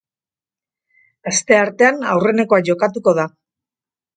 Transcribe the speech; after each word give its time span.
Asteartean 1.31 2.01
aurrenekoa 2.15 2.61
jokatuko 2.71 3.17
da. 3.21 3.27